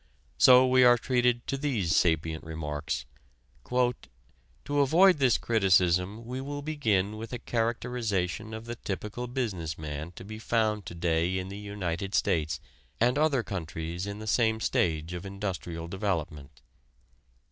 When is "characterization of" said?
7.37-8.65